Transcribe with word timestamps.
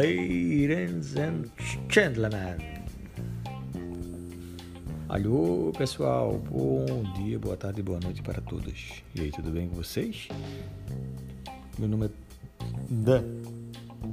Ladies 0.00 1.14
and 1.18 1.50
gentlemen. 1.90 2.56
Alô, 5.10 5.72
pessoal. 5.76 6.38
Bom 6.50 7.02
dia, 7.18 7.38
boa 7.38 7.54
tarde, 7.54 7.82
boa 7.82 8.00
noite 8.00 8.22
para 8.22 8.40
todos. 8.40 9.02
E 9.14 9.20
aí, 9.20 9.30
tudo 9.30 9.50
bem 9.50 9.68
com 9.68 9.74
vocês? 9.74 10.26
Meu 11.78 11.86
nome 11.86 12.06
é 12.06 12.10
Dan, 12.88 13.24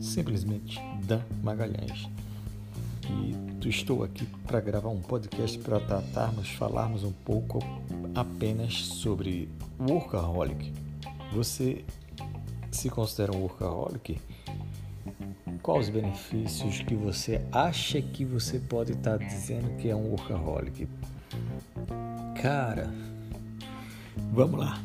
simplesmente 0.02 0.78
Dan 1.06 1.22
Magalhães. 1.42 2.10
E 3.10 3.70
estou 3.70 4.04
aqui 4.04 4.26
para 4.46 4.60
gravar 4.60 4.90
um 4.90 5.00
podcast 5.02 5.58
para 5.60 5.80
tratarmos, 5.80 6.50
falarmos 6.50 7.06
um 7.06 7.14
pouco 7.14 7.60
apenas 8.14 8.74
sobre 8.74 9.48
workaholic. 9.80 10.74
Você 11.32 11.86
se 12.74 12.90
considera 12.90 13.32
um 13.32 13.40
workaholic? 13.44 14.20
Quais 15.68 15.88
os 15.88 15.94
benefícios 15.94 16.80
que 16.80 16.96
você 16.96 17.42
acha 17.52 18.02
que 18.02 18.24
você 18.24 18.58
pode 18.58 18.94
estar 18.94 19.18
tá 19.18 19.26
dizendo 19.26 19.76
que 19.76 19.90
é 19.90 19.96
um 19.98 20.12
workaholic? 20.12 20.88
Cara, 22.42 22.90
vamos 24.32 24.62
lá. 24.62 24.82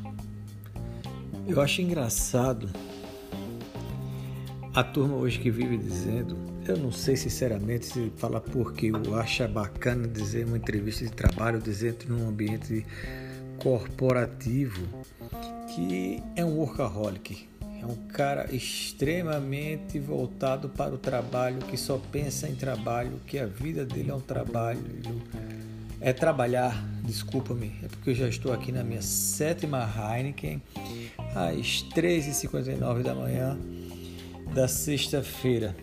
Eu 1.47 1.61
acho 1.61 1.81
engraçado 1.83 2.69
a 4.75 4.83
turma 4.83 5.15
hoje 5.15 5.39
que 5.39 5.53
vive 5.53 5.79
dizendo, 5.79 6.37
eu 6.67 6.77
não 6.77 6.91
sei 6.91 7.15
sinceramente 7.15 7.87
se 7.87 8.13
fala 8.17 8.41
porque 8.41 8.87
eu 8.87 9.15
acho 9.15 9.47
bacana 9.47 10.09
dizer 10.09 10.47
uma 10.47 10.57
entrevista 10.57 11.05
de 11.05 11.13
trabalho, 11.13 11.61
dizer 11.61 11.97
num 12.09 12.29
ambiente 12.29 12.85
corporativo 13.63 14.85
que 15.77 16.21
é 16.35 16.45
um 16.45 16.57
workaholic. 16.59 17.52
É 17.83 17.85
um 17.85 17.97
cara 18.13 18.49
extremamente 18.55 19.99
voltado 19.99 20.69
para 20.69 20.95
o 20.95 20.99
trabalho, 20.99 21.59
que 21.59 21.77
só 21.77 21.99
pensa 22.13 22.49
em 22.49 22.55
trabalho, 22.55 23.21
que 23.27 23.41
a 23.41 23.47
vida 23.47 23.85
dele 23.85 24.13
é 24.13 24.15
um 24.15 24.21
trabalho. 24.21 24.81
É 26.01 26.13
trabalhar, 26.13 26.81
desculpa-me, 27.03 27.73
é 27.83 27.89
porque 27.89 28.11
eu 28.11 28.15
já 28.15 28.29
estou 28.29 28.53
aqui 28.53 28.71
na 28.71 28.85
minha 28.85 29.03
sétima 29.03 29.85
Heineken, 29.85 30.63
às 31.35 31.85
3h59 31.93 33.03
da 33.03 33.15
manhã 33.17 33.59
da 34.55 34.69
sexta-feira. 34.69 35.75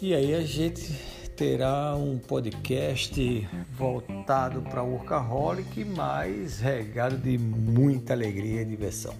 E 0.00 0.14
aí 0.14 0.34
a 0.34 0.42
gente 0.42 0.92
terá 1.36 1.96
um 1.96 2.18
podcast 2.18 3.48
voltado 3.72 4.60
para 4.60 4.82
o 4.82 4.92
workaholic, 4.92 5.84
mas 5.84 6.60
regado 6.60 7.16
de 7.16 7.38
muita 7.38 8.12
alegria 8.12 8.60
e 8.60 8.64
diversão 8.66 9.14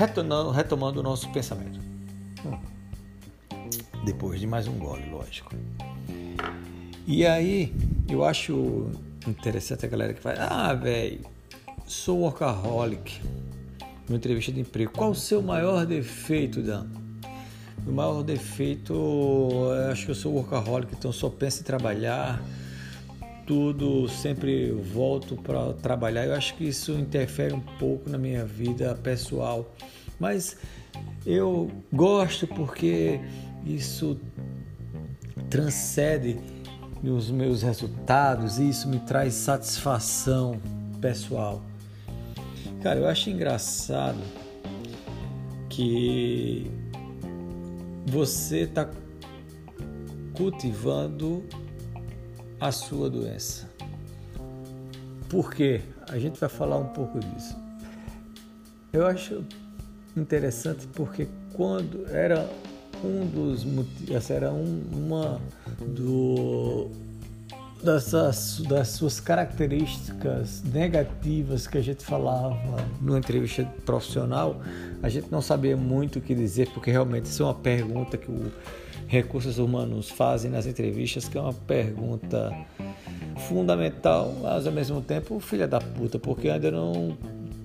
retomando, 0.00 0.50
retomando 0.50 1.00
o 1.00 1.02
nosso 1.02 1.28
pensamento. 1.30 1.78
Hum. 2.44 2.58
Depois 4.04 4.40
de 4.40 4.46
mais 4.46 4.66
um 4.66 4.78
gole, 4.78 5.10
lógico. 5.10 5.54
E 7.06 7.26
aí, 7.26 7.74
eu 8.08 8.24
acho 8.24 8.90
interessante 9.26 9.84
a 9.84 9.88
galera 9.88 10.14
que 10.14 10.20
fala: 10.20 10.36
Ah, 10.38 10.74
velho, 10.74 11.20
sou 11.86 12.20
workaholic. 12.20 13.20
Uma 14.08 14.16
entrevista 14.16 14.50
de 14.50 14.60
emprego. 14.60 14.90
Qual 14.90 15.10
o 15.10 15.14
seu 15.14 15.42
maior 15.42 15.84
defeito, 15.84 16.62
Dan? 16.62 16.86
O 17.86 17.92
maior 17.92 18.22
defeito, 18.22 18.94
acho 19.90 20.06
que 20.06 20.10
eu 20.10 20.14
sou 20.14 20.32
workaholic, 20.34 20.94
então 20.94 21.12
só 21.12 21.28
penso 21.28 21.60
em 21.60 21.64
trabalhar 21.64 22.42
tudo, 23.50 24.08
sempre 24.08 24.70
volto 24.70 25.34
para 25.34 25.72
trabalhar. 25.72 26.24
Eu 26.24 26.34
acho 26.34 26.54
que 26.54 26.68
isso 26.68 26.92
interfere 26.92 27.52
um 27.52 27.58
pouco 27.58 28.08
na 28.08 28.16
minha 28.16 28.44
vida 28.44 28.94
pessoal, 29.02 29.74
mas 30.20 30.56
eu 31.26 31.68
gosto 31.92 32.46
porque 32.46 33.18
isso 33.66 34.20
transcende 35.50 36.38
os 37.02 37.28
meus 37.28 37.62
resultados 37.62 38.60
e 38.60 38.68
isso 38.68 38.88
me 38.88 39.00
traz 39.00 39.34
satisfação 39.34 40.60
pessoal. 41.00 41.60
Cara, 42.80 43.00
eu 43.00 43.08
acho 43.08 43.30
engraçado 43.30 44.20
que 45.68 46.70
você 48.06 48.60
está 48.60 48.88
cultivando 50.34 51.42
a 52.60 52.70
sua 52.70 53.08
doença. 53.08 53.68
Por 55.28 55.54
quê? 55.54 55.80
A 56.08 56.18
gente 56.18 56.38
vai 56.38 56.48
falar 56.48 56.76
um 56.76 56.88
pouco 56.88 57.18
disso. 57.20 57.56
Eu 58.92 59.06
acho 59.06 59.44
interessante 60.16 60.86
porque 60.88 61.28
quando 61.54 62.06
era 62.10 62.48
um 63.04 63.26
dos 63.26 63.64
essa 64.10 64.34
era 64.34 64.52
um, 64.52 64.82
uma 64.92 65.40
do 65.80 66.90
dessas, 67.82 68.60
das 68.68 68.88
suas 68.88 69.20
características 69.20 70.62
negativas 70.62 71.66
que 71.66 71.78
a 71.78 71.80
gente 71.80 72.04
falava 72.04 72.76
numa 73.00 73.18
entrevista 73.18 73.64
profissional, 73.86 74.60
a 75.02 75.08
gente 75.08 75.30
não 75.30 75.40
sabia 75.40 75.76
muito 75.76 76.18
o 76.18 76.22
que 76.22 76.34
dizer, 76.34 76.68
porque 76.74 76.90
realmente 76.90 77.26
isso 77.26 77.42
é 77.42 77.46
uma 77.46 77.54
pergunta 77.54 78.18
que 78.18 78.30
o 78.30 78.52
recursos 79.10 79.58
humanos 79.58 80.08
fazem 80.08 80.48
nas 80.48 80.66
entrevistas, 80.66 81.28
que 81.28 81.36
é 81.36 81.40
uma 81.40 81.52
pergunta 81.52 82.56
fundamental, 83.48 84.32
mas 84.40 84.68
ao 84.68 84.72
mesmo 84.72 85.00
tempo 85.00 85.40
filha 85.40 85.66
da 85.66 85.80
puta, 85.80 86.16
porque 86.16 86.48
ainda 86.48 86.70
não 86.70 87.18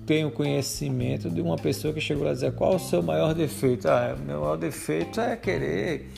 tenho 0.04 0.28
conhecimento 0.32 1.30
de 1.30 1.40
uma 1.40 1.56
pessoa 1.56 1.94
que 1.94 2.00
chegou 2.00 2.24
lá 2.24 2.32
dizer 2.32 2.52
qual 2.52 2.74
o 2.74 2.78
seu 2.80 3.00
maior 3.00 3.32
defeito. 3.32 3.88
Ah, 3.88 4.16
meu 4.26 4.40
maior 4.40 4.56
defeito 4.56 5.20
é 5.20 5.36
querer 5.36 6.10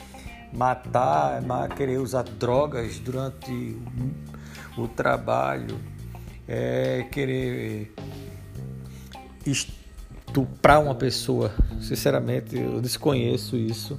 matar, 0.51 1.43
é 1.43 1.75
querer 1.75 1.99
usar 1.99 2.23
drogas 2.23 2.97
durante 2.97 3.77
o 4.75 4.87
trabalho, 4.87 5.79
é 6.47 7.05
querer 7.11 7.93
estuprar 9.45 10.81
uma 10.81 10.95
pessoa. 10.95 11.51
Sinceramente, 11.79 12.57
eu 12.57 12.81
desconheço 12.81 13.55
isso 13.55 13.95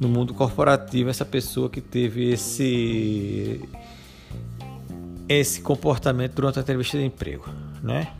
no 0.00 0.08
mundo 0.08 0.32
corporativo 0.34 1.10
essa 1.10 1.24
pessoa 1.24 1.68
que 1.68 1.80
teve 1.80 2.30
esse 2.30 3.68
esse 5.28 5.60
comportamento 5.60 6.34
durante 6.34 6.58
a 6.58 6.62
entrevista 6.62 6.96
de 6.96 7.04
emprego, 7.04 7.46
né? 7.82 8.12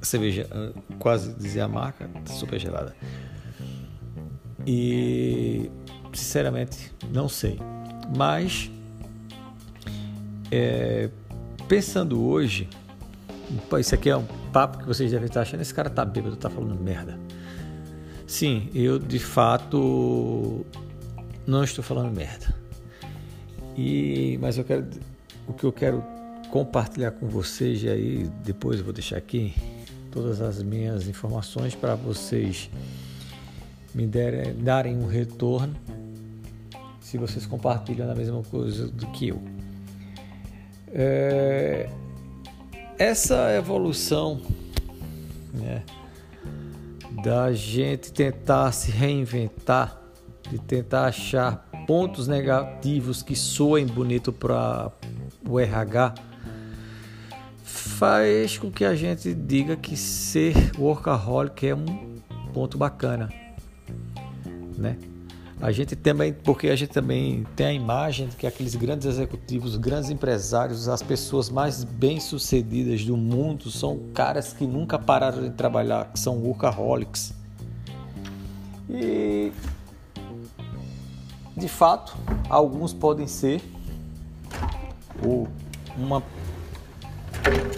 Cerveja, 0.00 0.46
ah, 0.52 0.70
quase 0.98 1.34
dizia 1.34 1.64
a 1.64 1.68
marca, 1.68 2.08
super 2.26 2.60
gelada. 2.60 2.94
E 4.64 5.70
sinceramente 6.12 6.92
não 7.10 7.28
sei, 7.28 7.58
mas 8.16 8.70
é, 10.50 11.10
pensando 11.68 12.24
hoje, 12.24 12.68
isso 13.80 13.94
aqui 13.94 14.08
é 14.08 14.16
um 14.16 14.26
papo 14.52 14.78
que 14.78 14.86
vocês 14.86 15.10
devem 15.10 15.26
estar 15.26 15.42
achando, 15.42 15.60
esse 15.60 15.74
cara 15.74 15.90
tá 15.90 16.04
bêbado, 16.04 16.36
tá 16.36 16.48
falando 16.48 16.78
merda. 16.80 17.18
Sim, 18.28 18.68
eu 18.74 18.98
de 18.98 19.18
fato 19.18 20.66
não 21.46 21.64
estou 21.64 21.82
falando 21.82 22.14
merda. 22.14 22.54
E 23.74 24.38
mas 24.38 24.58
eu 24.58 24.64
quero 24.64 24.86
o 25.46 25.54
que 25.54 25.64
eu 25.64 25.72
quero 25.72 26.04
compartilhar 26.50 27.12
com 27.12 27.26
vocês 27.26 27.82
e 27.82 27.88
aí 27.88 28.30
depois 28.44 28.80
eu 28.80 28.84
vou 28.84 28.92
deixar 28.92 29.16
aqui 29.16 29.54
todas 30.12 30.42
as 30.42 30.62
minhas 30.62 31.08
informações 31.08 31.74
para 31.74 31.94
vocês 31.94 32.68
me 33.94 34.06
derem, 34.06 34.54
darem 34.56 34.94
um 34.98 35.06
retorno 35.06 35.74
se 37.00 37.16
vocês 37.16 37.46
compartilham 37.46 38.10
a 38.10 38.14
mesma 38.14 38.42
coisa 38.42 38.88
do 38.88 39.06
que 39.06 39.28
eu. 39.28 39.40
É, 40.92 41.88
essa 42.98 43.54
evolução, 43.54 44.42
né? 45.54 45.82
Da 47.22 47.52
gente 47.52 48.12
tentar 48.12 48.72
se 48.72 48.90
reinventar, 48.90 50.00
de 50.50 50.58
tentar 50.58 51.06
achar 51.06 51.68
pontos 51.86 52.28
negativos 52.28 53.22
que 53.22 53.34
soem 53.34 53.86
bonito 53.86 54.32
para 54.32 54.90
o 55.46 55.58
RH, 55.58 56.14
faz 57.62 58.58
com 58.58 58.70
que 58.70 58.84
a 58.84 58.94
gente 58.94 59.34
diga 59.34 59.76
que 59.76 59.96
ser 59.96 60.54
workaholic 60.78 61.66
é 61.66 61.74
um 61.74 62.20
ponto 62.52 62.78
bacana, 62.78 63.28
né? 64.76 64.96
A 65.60 65.72
gente 65.72 65.96
também, 65.96 66.32
porque 66.32 66.68
a 66.68 66.76
gente 66.76 66.90
também 66.90 67.44
tem 67.56 67.66
a 67.66 67.72
imagem 67.72 68.28
de 68.28 68.36
que 68.36 68.46
aqueles 68.46 68.76
grandes 68.76 69.06
executivos, 69.06 69.76
grandes 69.76 70.08
empresários, 70.08 70.88
as 70.88 71.02
pessoas 71.02 71.50
mais 71.50 71.82
bem-sucedidas 71.82 73.04
do 73.04 73.16
mundo 73.16 73.68
são 73.68 73.98
caras 74.14 74.52
que 74.52 74.64
nunca 74.64 74.98
pararam 74.98 75.42
de 75.42 75.50
trabalhar, 75.50 76.12
que 76.12 76.20
são 76.20 76.38
workaholics. 76.38 77.34
E 78.88 79.52
de 81.56 81.68
fato, 81.68 82.16
alguns 82.48 82.94
podem 82.94 83.26
ser 83.26 83.60
ou 85.26 85.48
uma 85.96 86.22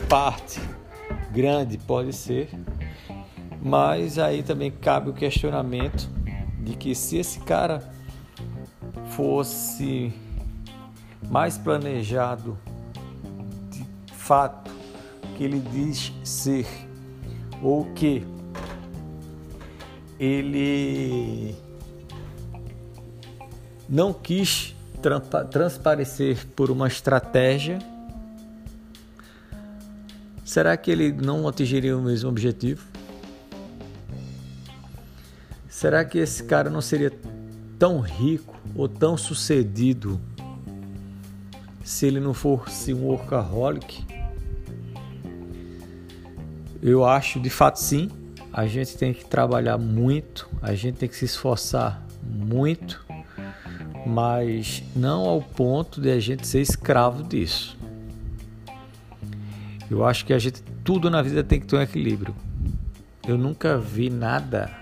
parte 0.07 0.61
grande 1.33 1.79
pode 1.79 2.13
ser, 2.13 2.51
Mas 3.63 4.19
aí 4.19 4.43
também 4.43 4.71
cabe 4.71 5.11
o 5.11 5.13
questionamento 5.13 6.09
de 6.63 6.77
que 6.77 6.95
se 6.95 7.17
esse 7.17 7.41
cara 7.41 7.83
fosse 9.11 10.13
mais 11.31 11.59
planejado 11.59 12.59
de 13.71 13.85
fato 14.13 14.71
que 15.37 15.45
ele 15.45 15.61
diz 15.61 16.13
ser 16.25 16.67
ou 17.63 17.85
que 17.93 18.25
ele 20.19 21.55
não 23.89 24.13
quis 24.13 24.77
transparecer 25.51 26.47
por 26.49 26.71
uma 26.71 26.87
estratégia, 26.87 27.79
será 30.45 30.77
que 30.77 30.91
ele 30.91 31.11
não 31.11 31.49
atingiria 31.49 31.97
o 31.97 32.03
mesmo 32.03 32.29
objetivo? 32.29 32.90
Será 35.81 36.05
que 36.05 36.19
esse 36.19 36.45
cara 36.45 36.69
não 36.69 36.83
seria 36.83 37.11
tão 37.79 38.01
rico 38.01 38.55
ou 38.75 38.87
tão 38.87 39.17
sucedido 39.17 40.21
se 41.83 42.05
ele 42.05 42.21
não 42.21 42.35
fosse 42.35 42.93
um 42.93 43.07
workaholic? 43.07 44.05
Eu 46.83 47.07
acho 47.07 47.41
de 47.41 47.49
fato 47.49 47.77
sim. 47.77 48.11
A 48.53 48.67
gente 48.67 48.95
tem 48.99 49.15
que 49.15 49.25
trabalhar 49.25 49.79
muito, 49.79 50.47
a 50.61 50.75
gente 50.75 50.99
tem 50.99 51.09
que 51.09 51.17
se 51.17 51.25
esforçar 51.25 52.07
muito, 52.23 53.03
mas 54.07 54.83
não 54.95 55.25
ao 55.25 55.41
ponto 55.41 55.99
de 55.99 56.11
a 56.11 56.21
gente 56.21 56.47
ser 56.47 56.61
escravo 56.61 57.23
disso. 57.23 57.75
Eu 59.91 60.05
acho 60.05 60.27
que 60.27 60.35
a 60.35 60.39
gente 60.39 60.63
tudo 60.85 61.09
na 61.09 61.23
vida 61.23 61.43
tem 61.43 61.59
que 61.59 61.67
ter 61.67 61.77
um 61.77 61.81
equilíbrio. 61.81 62.37
Eu 63.27 63.39
nunca 63.39 63.79
vi 63.79 64.11
nada 64.11 64.79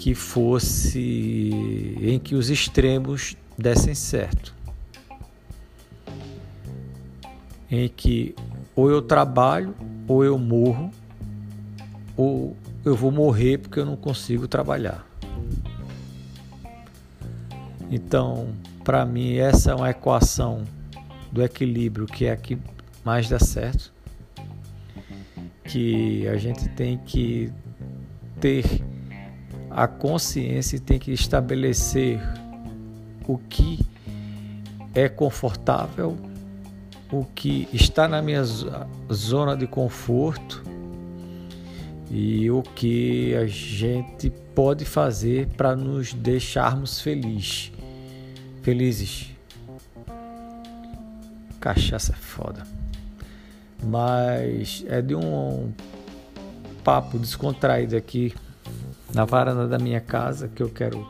que 0.00 0.14
fosse 0.14 1.98
em 2.00 2.18
que 2.18 2.34
os 2.34 2.48
extremos 2.48 3.36
dessem 3.58 3.94
certo. 3.94 4.54
Em 7.70 7.86
que 7.86 8.34
ou 8.74 8.90
eu 8.90 9.02
trabalho, 9.02 9.74
ou 10.08 10.24
eu 10.24 10.38
morro, 10.38 10.90
ou 12.16 12.56
eu 12.82 12.96
vou 12.96 13.10
morrer 13.12 13.58
porque 13.58 13.78
eu 13.78 13.84
não 13.84 13.94
consigo 13.94 14.48
trabalhar. 14.48 15.06
Então, 17.90 18.54
para 18.82 19.04
mim, 19.04 19.34
essa 19.34 19.72
é 19.72 19.74
uma 19.74 19.90
equação 19.90 20.64
do 21.30 21.42
equilíbrio 21.42 22.06
que 22.06 22.24
é 22.24 22.32
a 22.32 22.36
que 22.38 22.56
mais 23.04 23.28
dá 23.28 23.38
certo. 23.38 23.92
Que 25.62 26.26
a 26.26 26.38
gente 26.38 26.70
tem 26.70 26.96
que 26.96 27.52
ter 28.40 28.64
a 29.80 29.88
consciência 29.88 30.78
tem 30.78 30.98
que 30.98 31.10
estabelecer 31.10 32.20
o 33.26 33.38
que 33.38 33.80
é 34.94 35.08
confortável, 35.08 36.18
o 37.10 37.24
que 37.24 37.66
está 37.72 38.06
na 38.06 38.20
minha 38.20 38.44
zona 39.10 39.56
de 39.56 39.66
conforto 39.66 40.62
e 42.10 42.50
o 42.50 42.60
que 42.60 43.34
a 43.34 43.46
gente 43.46 44.28
pode 44.54 44.84
fazer 44.84 45.46
para 45.56 45.74
nos 45.74 46.12
deixarmos 46.12 47.00
feliz, 47.00 47.72
felizes. 48.60 49.30
Cachaça 51.58 52.12
é 52.12 52.16
foda. 52.16 52.66
Mas 53.82 54.84
é 54.86 55.00
de 55.00 55.14
um 55.14 55.72
papo 56.84 57.18
descontraído 57.18 57.96
aqui 57.96 58.34
na 59.14 59.24
varanda 59.24 59.66
da 59.66 59.78
minha 59.78 60.00
casa 60.00 60.48
que 60.48 60.62
eu 60.62 60.68
quero 60.68 61.06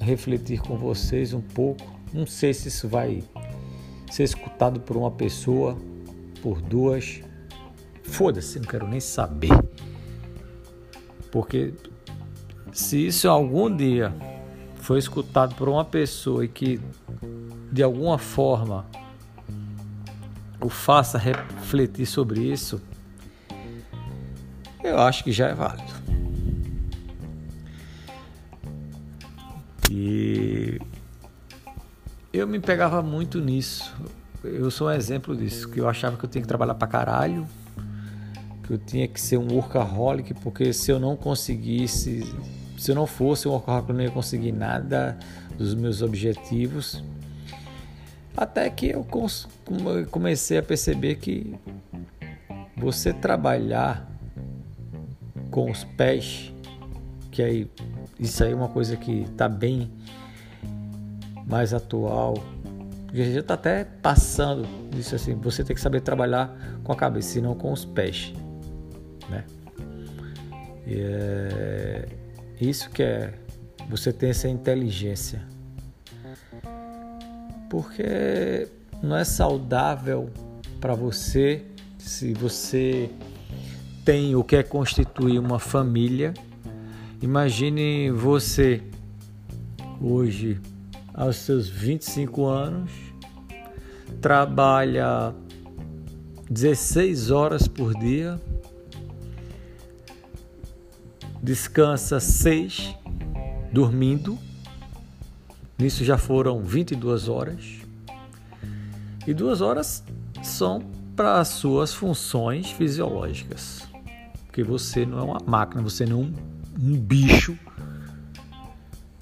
refletir 0.00 0.60
com 0.60 0.76
vocês 0.76 1.32
um 1.32 1.40
pouco. 1.40 1.82
Não 2.12 2.26
sei 2.26 2.52
se 2.52 2.68
isso 2.68 2.88
vai 2.88 3.22
ser 4.10 4.24
escutado 4.24 4.80
por 4.80 4.96
uma 4.96 5.10
pessoa, 5.10 5.76
por 6.42 6.60
duas. 6.60 7.20
Foda-se, 8.02 8.58
não 8.58 8.66
quero 8.66 8.86
nem 8.86 9.00
saber. 9.00 9.58
Porque 11.30 11.72
se 12.72 13.06
isso 13.06 13.28
algum 13.28 13.74
dia 13.74 14.14
foi 14.76 14.98
escutado 14.98 15.54
por 15.54 15.68
uma 15.68 15.84
pessoa 15.84 16.44
e 16.44 16.48
que 16.48 16.80
de 17.70 17.82
alguma 17.82 18.18
forma 18.18 18.84
o 20.60 20.68
faça 20.68 21.16
refletir 21.18 22.06
sobre 22.06 22.40
isso, 22.40 22.80
eu 24.82 24.98
acho 24.98 25.24
que 25.24 25.32
já 25.32 25.48
é 25.48 25.54
válido. 25.54 25.91
E 29.90 30.80
eu 32.32 32.46
me 32.46 32.58
pegava 32.58 33.02
muito 33.02 33.40
nisso. 33.40 33.94
Eu 34.42 34.70
sou 34.70 34.88
um 34.88 34.90
exemplo 34.90 35.36
disso, 35.36 35.68
que 35.68 35.80
eu 35.80 35.88
achava 35.88 36.16
que 36.16 36.24
eu 36.24 36.28
tinha 36.28 36.42
que 36.42 36.48
trabalhar 36.48 36.74
pra 36.74 36.88
caralho, 36.88 37.46
que 38.64 38.72
eu 38.72 38.78
tinha 38.78 39.06
que 39.06 39.20
ser 39.20 39.36
um 39.36 39.52
workaholic, 39.52 40.34
porque 40.34 40.72
se 40.72 40.90
eu 40.90 40.98
não 40.98 41.16
conseguisse, 41.16 42.24
se 42.78 42.90
eu 42.90 42.94
não 42.94 43.06
fosse 43.06 43.46
um 43.46 43.52
workaholic, 43.52 43.90
eu 43.90 43.94
não 43.94 44.02
ia 44.02 44.10
conseguir 44.10 44.52
nada 44.52 45.18
dos 45.56 45.74
meus 45.74 46.02
objetivos. 46.02 47.04
Até 48.36 48.68
que 48.70 48.88
eu 48.88 49.06
comecei 50.10 50.58
a 50.58 50.62
perceber 50.62 51.16
que 51.16 51.54
você 52.76 53.12
trabalhar 53.12 54.10
com 55.50 55.70
os 55.70 55.84
pés, 55.84 56.50
que 57.30 57.42
aí 57.42 57.70
isso 58.22 58.44
aí 58.44 58.52
é 58.52 58.54
uma 58.54 58.68
coisa 58.68 58.96
que 58.96 59.22
está 59.22 59.48
bem 59.48 59.90
mais 61.44 61.74
atual. 61.74 62.34
Já 63.12 63.24
está 63.40 63.54
até 63.54 63.84
passando 63.84 64.66
isso 64.96 65.16
assim. 65.16 65.34
Você 65.34 65.64
tem 65.64 65.74
que 65.74 65.82
saber 65.82 66.00
trabalhar 66.00 66.56
com 66.84 66.92
a 66.92 66.96
cabeça, 66.96 67.38
e 67.38 67.42
não 67.42 67.54
com 67.54 67.72
os 67.72 67.84
pés, 67.84 68.32
né? 69.28 69.44
E 70.86 71.00
é 71.00 72.06
isso 72.60 72.88
que 72.90 73.02
é 73.02 73.34
você 73.90 74.12
ter 74.12 74.28
essa 74.28 74.48
inteligência, 74.48 75.42
porque 77.68 78.68
não 79.02 79.16
é 79.16 79.24
saudável 79.24 80.30
para 80.80 80.94
você 80.94 81.64
se 81.98 82.32
você 82.32 83.10
tem 84.04 84.34
ou 84.34 84.44
quer 84.44 84.68
constituir 84.68 85.38
uma 85.38 85.58
família 85.58 86.32
Imagine 87.22 88.10
você 88.10 88.82
hoje, 90.00 90.60
aos 91.14 91.36
seus 91.36 91.68
25 91.68 92.46
anos, 92.46 92.90
trabalha 94.20 95.32
16 96.50 97.30
horas 97.30 97.68
por 97.68 97.94
dia, 97.94 98.40
descansa 101.40 102.18
6 102.18 102.92
dormindo, 103.72 104.36
nisso 105.78 106.04
já 106.04 106.18
foram 106.18 106.60
22 106.60 107.28
horas, 107.28 107.82
e 109.24 109.32
duas 109.32 109.60
horas 109.60 110.02
são 110.42 110.82
para 111.14 111.38
as 111.38 111.46
suas 111.46 111.94
funções 111.94 112.72
fisiológicas, 112.72 113.86
porque 114.44 114.64
você 114.64 115.06
não 115.06 115.20
é 115.20 115.22
uma 115.22 115.38
máquina, 115.46 115.80
você 115.80 116.04
não 116.04 116.51
um 116.82 116.98
bicho 116.98 117.56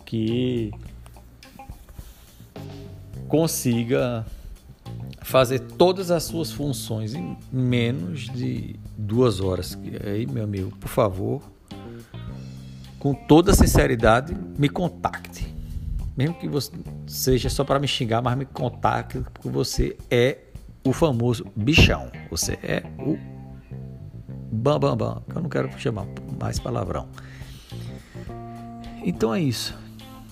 que 0.07 0.73
consiga 3.29 4.25
fazer 5.23 5.61
todas 5.61 6.11
as 6.11 6.25
suas 6.25 6.51
funções 6.51 7.15
em 7.15 7.37
menos 7.53 8.31
de 8.31 8.77
duas 8.97 9.41
horas. 9.41 9.79
Aí, 10.05 10.27
meu 10.27 10.45
amigo, 10.45 10.75
por 10.79 10.89
favor, 10.89 11.43
com 12.99 13.15
toda 13.15 13.53
sinceridade, 13.53 14.35
me 14.59 14.69
contacte. 14.69 15.55
Mesmo 16.17 16.35
que 16.35 16.49
você 16.49 16.73
seja 17.07 17.51
só 17.51 17.63
para 17.63 17.79
me 17.79 17.87
xingar, 17.87 18.23
mas 18.23 18.37
me 18.37 18.47
contacte, 18.47 19.21
porque 19.33 19.49
você 19.49 19.97
é 20.11 20.39
o 20.85 20.93
famoso 20.93 21.47
bichão. 21.55 22.11
Você 22.31 22.59
é 22.63 22.83
o 22.99 23.19
bam 24.51 24.79
bam 24.81 24.97
bam. 24.97 25.23
Eu 25.35 25.43
não 25.43 25.49
quero 25.49 25.71
chamar 25.79 26.07
mais 26.41 26.59
palavrão. 26.59 27.07
Então 29.05 29.35
é 29.35 29.41
isso. 29.41 29.75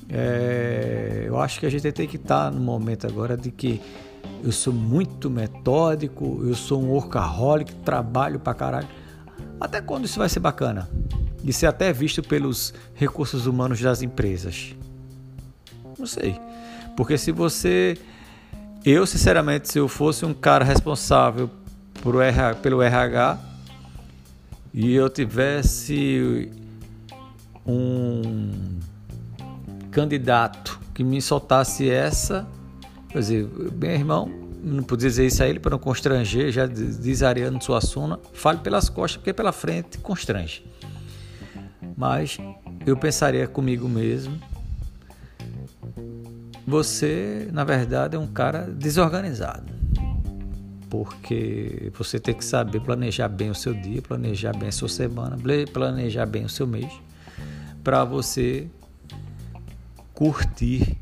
É, 0.08 1.24
eu 1.26 1.38
acho 1.38 1.60
que 1.60 1.66
a 1.66 1.70
gente 1.70 1.90
tem 1.92 2.06
que 2.06 2.16
estar 2.16 2.50
no 2.50 2.60
momento 2.60 3.06
agora 3.06 3.36
de 3.36 3.50
que 3.50 3.80
eu 4.42 4.52
sou 4.52 4.72
muito 4.72 5.28
metódico, 5.28 6.40
eu 6.44 6.54
sou 6.54 6.82
um 6.82 6.90
workaholic, 6.90 7.74
trabalho 7.76 8.38
pra 8.38 8.54
caralho. 8.54 8.88
Até 9.60 9.80
quando 9.80 10.04
isso 10.04 10.18
vai 10.18 10.28
ser 10.28 10.40
bacana? 10.40 10.88
E 11.44 11.52
ser 11.52 11.66
até 11.66 11.92
visto 11.92 12.22
pelos 12.22 12.72
recursos 12.94 13.46
humanos 13.46 13.80
das 13.80 14.02
empresas? 14.02 14.74
Não 15.98 16.06
sei. 16.06 16.40
Porque 16.96 17.18
se 17.18 17.32
você. 17.32 17.96
Eu, 18.84 19.06
sinceramente, 19.06 19.68
se 19.70 19.78
eu 19.78 19.88
fosse 19.88 20.24
um 20.24 20.32
cara 20.32 20.64
responsável 20.64 21.50
pelo 22.62 22.82
RH 22.82 23.38
e 24.72 24.94
eu 24.94 25.08
tivesse 25.08 26.50
um 27.68 28.78
candidato 29.90 30.80
que 30.94 31.04
me 31.04 31.20
soltasse 31.20 31.88
essa, 31.88 32.48
quer 33.10 33.18
dizer, 33.18 33.48
meu 33.78 33.90
irmão, 33.90 34.28
não 34.62 34.82
podia 34.82 35.08
dizer 35.08 35.26
isso 35.26 35.42
a 35.42 35.48
ele 35.48 35.60
para 35.60 35.72
não 35.72 35.78
constranger, 35.78 36.50
já 36.50 36.66
diz 36.66 37.22
Ariano 37.22 37.62
Suassuna, 37.62 38.18
fale 38.32 38.58
pelas 38.58 38.88
costas, 38.88 39.18
porque 39.18 39.32
pela 39.32 39.52
frente 39.52 39.98
constrange. 39.98 40.64
Mas 41.96 42.38
eu 42.86 42.96
pensaria 42.96 43.46
comigo 43.46 43.88
mesmo, 43.88 44.38
você, 46.66 47.48
na 47.52 47.64
verdade, 47.64 48.16
é 48.16 48.18
um 48.18 48.26
cara 48.26 48.62
desorganizado. 48.62 49.72
Porque 50.90 51.92
você 51.94 52.18
tem 52.18 52.34
que 52.34 52.44
saber 52.44 52.80
planejar 52.80 53.28
bem 53.28 53.50
o 53.50 53.54
seu 53.54 53.74
dia, 53.74 54.00
planejar 54.00 54.56
bem 54.56 54.68
a 54.68 54.72
sua 54.72 54.88
semana, 54.88 55.36
planejar 55.72 56.24
bem 56.24 56.44
o 56.44 56.48
seu 56.48 56.66
mês, 56.66 56.90
para 57.82 58.04
você 58.04 58.68
curtir, 60.14 60.98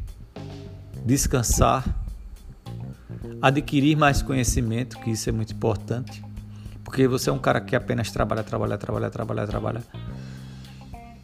descansar, 1.04 1.85
adquirir 3.40 3.97
mais 3.97 4.23
conhecimento, 4.23 4.99
que 4.99 5.11
isso 5.11 5.28
é 5.28 5.33
muito 5.33 5.54
importante, 5.54 6.25
porque 6.85 7.09
você 7.09 7.30
é 7.30 7.33
um 7.33 7.38
cara 7.38 7.61
que 7.61 7.75
apenas 7.75 8.11
trabalha, 8.11 8.42
trabalha, 8.42 8.78
trabalha, 8.78 9.11
trabalha, 9.11 9.47
trabalha 9.47 9.83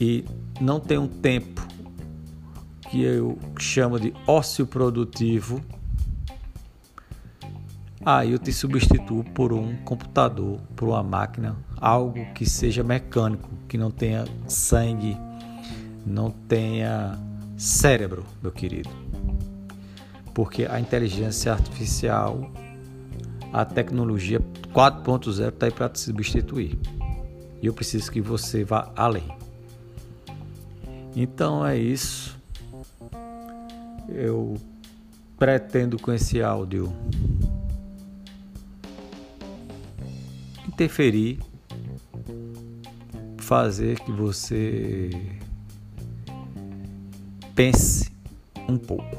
e 0.01 0.25
não 0.61 0.81
tem 0.81 0.99
um 0.99 1.07
tempo 1.07 1.65
que 2.91 3.03
eu 3.03 3.39
chamo 3.59 4.01
de 4.01 4.13
ócio 4.27 4.67
produtivo. 4.67 5.63
Aí 8.05 8.29
ah, 8.29 8.33
eu 8.33 8.39
te 8.39 8.53
substituo 8.53 9.23
por 9.23 9.53
um 9.53 9.77
computador, 9.85 10.59
por 10.75 10.89
uma 10.89 11.05
máquina, 11.05 11.57
algo 11.81 12.27
que 12.35 12.45
seja 12.45 12.83
mecânico, 12.83 13.49
que 13.69 13.79
não 13.79 13.93
tenha 13.93 14.25
sangue, 14.49 15.17
não 16.05 16.31
tenha 16.31 17.19
cérebro, 17.57 18.25
meu 18.43 18.51
querido. 18.51 18.91
Porque 20.35 20.65
a 20.65 20.81
inteligência 20.81 21.53
artificial, 21.53 22.51
a 23.53 23.65
tecnologia 23.65 24.41
4.0 24.73 25.49
está 25.49 25.67
aí 25.67 25.73
para 25.73 25.89
te 25.89 26.01
substituir. 26.01 26.79
E 27.61 27.67
eu 27.67 27.75
preciso 27.75 28.11
que 28.11 28.21
você 28.21 28.65
vá 28.65 28.91
além. 28.97 29.29
Então 31.15 31.65
é 31.65 31.77
isso. 31.77 32.37
Eu 34.09 34.57
pretendo 35.39 35.99
com 35.99 36.13
esse 36.13 36.43
áudio 36.43 36.93
interferir, 40.67 41.39
fazer 43.37 44.01
que 44.01 44.11
você 44.11 45.11
pense 47.55 48.11
um 48.69 48.77
pouco. 48.77 49.17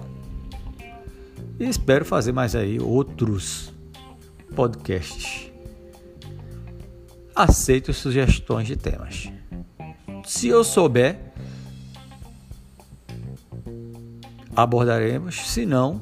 E 1.60 1.66
espero 1.66 2.04
fazer 2.04 2.32
mais 2.32 2.56
aí 2.56 2.80
outros 2.80 3.72
podcasts. 4.56 5.52
Aceito 7.36 7.94
sugestões 7.94 8.68
de 8.68 8.76
temas. 8.76 9.32
Se 10.26 10.48
eu 10.48 10.64
souber, 10.64 11.20
abordaremos, 14.56 15.36
se 15.50 15.66
não, 15.66 16.02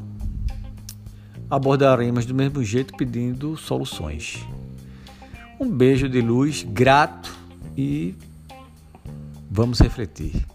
abordaremos 1.49 2.25
do 2.25 2.33
mesmo 2.33 2.63
jeito 2.63 2.95
pedindo 2.95 3.57
soluções. 3.57 4.45
Um 5.59 5.69
beijo 5.69 6.09
de 6.09 6.21
luz, 6.21 6.63
grato 6.63 7.33
e 7.77 8.15
vamos 9.49 9.79
refletir. 9.79 10.45